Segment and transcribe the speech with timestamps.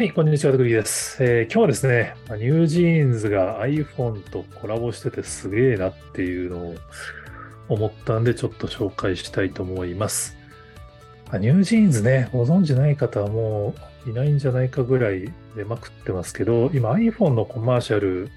[0.00, 6.74] はい、こんにちは、徳木です、えー今日はですね、ニュージーンズが iPhone とコラボしててすげえなっていうのを
[7.68, 10.38] 思ったんで、ちょっと紹介したいと思います。
[11.34, 13.74] ニュージーンズね、ご存知ない方はも
[14.06, 18.30] ういないんじゃないかぐらい出まくってますけど、今 iPhone のコマーシャル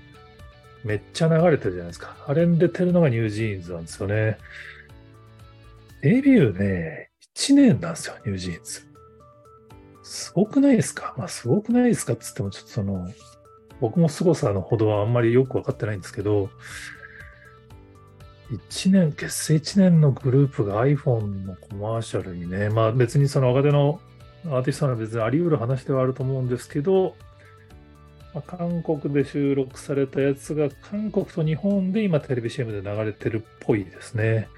[0.83, 2.17] めっちゃ流れてるじゃないですか。
[2.27, 4.37] あれに出てるのがニュージーンズなんですよね。
[6.01, 8.92] デビューね、1年なんですよ、ニュージーンズ。
[10.03, 11.15] すごくないですか？
[11.17, 13.09] まあ、すごくないですかっつっても、ちょっとその、
[13.79, 16.49] 僕も凄さのほどはあんまりよくわかってないんですけど、
[18.51, 23.99] 1年、結成1年のグループが iPhone のコマーシャルにね、まあ別にその若手の
[24.45, 27.15] アーティストは別にあり得る話ではあると思うんですけど、
[28.33, 34.49] まあ、韓国で収録されたやつが韓国と日本で今テレビ CM で流れてるっぽいですね。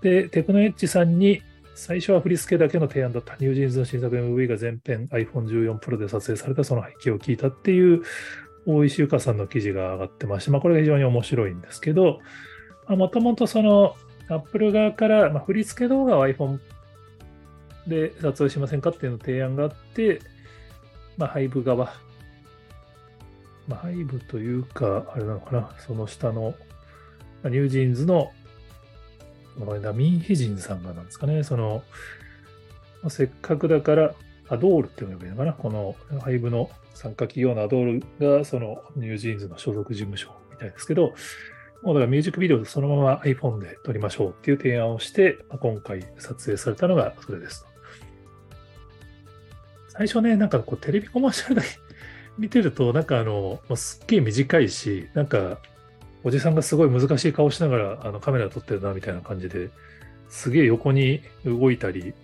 [0.00, 1.42] で、テクノエッジさんに
[1.74, 3.36] 最初は振り付けだけの提案だった。
[3.36, 8.02] ニュージーンズの新作 MV が全編 iPhone14 Pro で撮影されたその背景を聞いたっていう
[8.66, 12.20] 大石ゆかさんの記事が上がってまして、まあこれが非常に面白いんですけど、
[12.88, 13.96] もともとその
[14.28, 16.58] Apple 側から、まあ、振り付け動画を iPhone
[17.86, 20.20] で撮影しませんかっていうの提案があって、
[21.16, 21.92] まあ、ハイブ側、
[23.66, 26.54] まあ、ハイブというか、あれなのかな、その下の、
[27.42, 28.30] まあニュージーンズの、
[29.58, 31.82] これだミンヒジンさんがなんですかね、その、
[33.08, 34.14] せっかくだから、
[34.48, 41.14] アドールっていうのがいいのかな、このハイブの傘下企業のアドールが、そのニュージーンズの所属事務所みたいですけど、
[41.82, 47.66] もうだからミュージックビデオでそのまま iPhone で撮りましょうっていう提案をして、今回撮影されたのがそれです。
[49.88, 51.68] 最初ね、なんかこうテレビコマーシャルだけ
[52.38, 55.58] 見てると、なんかあの、すっげえ短いし、なんか
[56.24, 59.70] おじさんがすごい難しい顔しながらあのカメラ撮ってるなみたいな感じで
[60.32, 62.14] すげえ横に動いたり、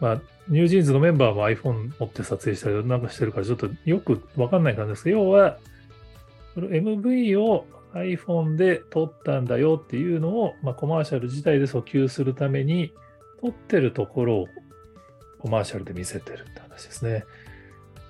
[0.00, 5.58] まあ、ニュージーンズのメンバーも iPhone 持って撮影したりなんかしてるからちょっとよくわかんない感じですけど、要は、
[6.56, 12.92] MV を iPhone で撮ったんだよっていうのを、まあ、コマーシャル自体で訴求するために、
[13.42, 14.48] 撮ってるところを
[15.40, 17.24] コマーシャルで見せてるって話ですね。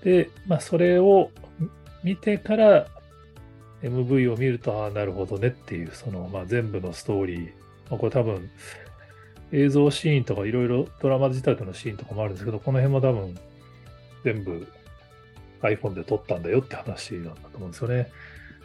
[0.04, 1.32] で、まあ、それを
[2.04, 2.86] 見てから
[3.88, 7.44] MV を見ると、ああ、なるほどねっていう、その、まあ、全部のストーリー、
[7.90, 8.50] まあ、これ多分、
[9.52, 13.38] 映像シーンとかいろいろドラマ自体でのシーンとかもあるんですけど、この辺も多分
[14.24, 14.66] 全部
[15.62, 18.10] iPhone で撮ったんだよって話なんだと思うんですよね。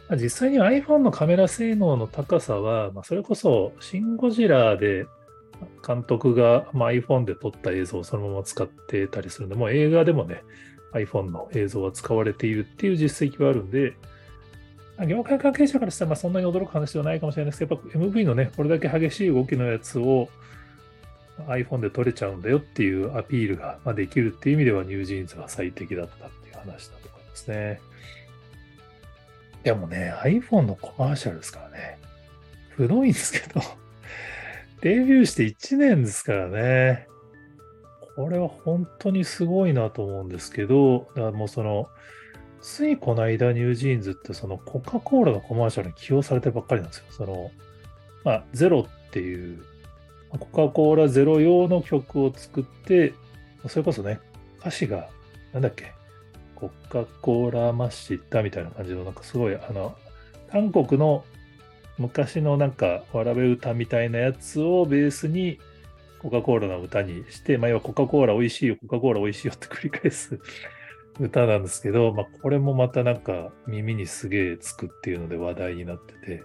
[0.08, 5.06] ま実際に iPhone のカメラ性能の高さは、まあ、それこそシン・ゴジラで
[5.86, 10.42] 監督が、ま、iPhone で撮った映像をそのまま使ってたりするんで、もう映画でもね、
[10.92, 13.94] iPhone の映像は使われているっていう実績はあるんで、
[15.06, 20.28] 業界関係者からしたらまあそんなに驚く話ではないかもしれないですけど、やっぱ MV のね、これだけ激しい動きのやつを
[21.48, 27.80] iPhone で撮れちゃうんだよっていうアピールができるっていう意味ではニュージーンズが最適だったっていう話だと思いますね。
[29.62, 31.98] でもね、iPhone のコマーシャルですからね。
[32.70, 33.60] 古いんですけど、
[34.82, 37.06] デビューして1年ですからね。
[38.16, 41.88] これは本当にすごいなと思うんですけど、だからもうその、
[42.62, 47.04] ついこの間ニュージーンズってそのコカ・コーラのコマーシャルに起用されてばっかりなんですよ。
[47.10, 47.50] その、
[48.24, 49.62] まあ、ゼロっていう、
[50.30, 53.14] コカ・コーラゼロ用の曲を作って、
[53.66, 54.20] それこそね、
[54.60, 55.08] 歌詞が、
[55.52, 55.92] なんだっけ、
[56.54, 59.96] コカ・コーラマッシタみたいな感じの、なんかすごい、あの、
[60.50, 61.24] 韓国の
[61.98, 65.58] 昔のなんか、わらべ歌みたいなやつをベースに、
[66.20, 70.38] コカ・コーラの歌にして、まあ、要はコカ・コーラ美味しいよ、コカ・コーラ美味しいよって繰り返す
[71.20, 76.42] 歌なんですけど、まあ、これもまたなんか耳にすげえつくっていうので話題になってて、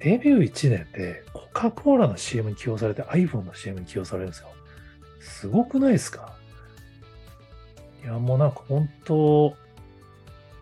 [0.00, 4.48] デビュー1年でコカ・コーラの CM に起用されて iPhone の CM に起用されるんですよ。
[5.20, 6.36] すごくないですか？
[8.04, 9.56] いや、もうなんか本当、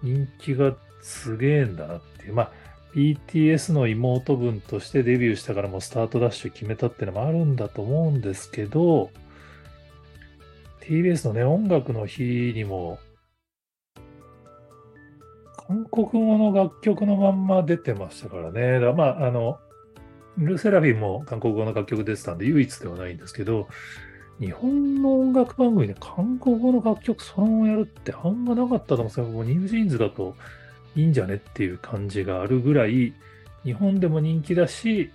[0.03, 2.35] 人気がすげえんだなっていう。
[2.35, 2.53] まあ、
[2.95, 9.11] BTS の妹分としてデビューしたからもうスタートダッシュ決めたっていうのもあるんだと思うんですけど、
[10.83, 12.99] TBS のね、音楽の日にも、
[15.67, 18.81] 韓国語の楽曲のまんま出てましたからね。
[18.81, 19.59] だまあ、あの、
[20.39, 23.69] ルセラフィンも韓国語の楽曲出てたんで唯一ではないんですけど、
[24.41, 30.35] 日本の音楽番組で韓国語の楽曲そのままやるってあんまなかったと思うんですけど、ニュージーンズだと
[30.97, 33.15] いいんじゃねっていう感じがあるぐらい、
[33.65, 35.11] 日本でも人気だし、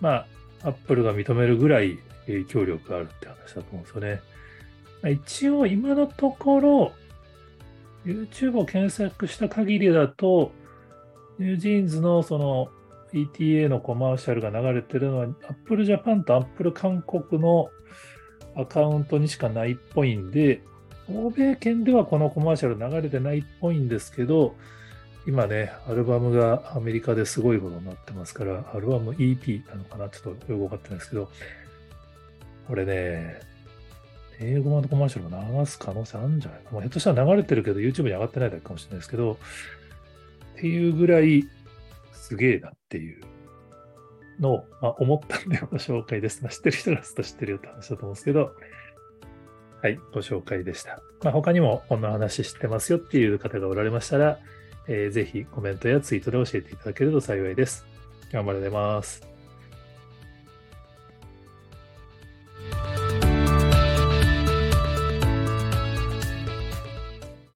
[0.00, 0.26] まあ、
[0.62, 4.20] アップルが認めるぐらい影響力があるって話だと思うんですよね。
[5.12, 6.92] 一応今のところ、
[8.06, 10.52] YouTube を検索した限りだと、
[11.38, 12.68] ニュージーンズのその
[13.12, 17.68] ETA のコマーシャルが流れてるのは Apple Japan と Apple 韓国の
[18.56, 20.62] アカウントにしかないっぽいんで、
[21.12, 24.54] 欧米圏ではこのコマーシャル流れてないっぽいんですけど、
[25.26, 30.08] 今ね、アルバムがアメリカですごいことになってますから、アルバム EP なのかな？
[30.08, 31.28] ちょっとよくわかってないですけど、
[32.68, 33.40] これね、
[34.40, 36.80] 英語版のコマーシャルを流す可能性あるんじゃないかな。
[36.80, 39.38] ひょっとしたら流れてるけど YouTube に上がってないだけかもしれないですけど、
[40.56, 41.44] っていうぐらい
[42.12, 43.22] すげえなっていう
[44.40, 46.42] のを、まあ、思ったんでご紹介です。
[46.42, 48.52] まあ、知ってる人がすと知ってるよって話だと思うんですけど、
[49.82, 51.00] はい、ご紹介でした。
[51.22, 54.38] まあ、他にもこんな話知ってますよっていう方がおられましたら、
[54.88, 57.84] えー、ぜひコメントやツイートで教えていただけると幸いです。
[58.32, 59.35] 頑張れます。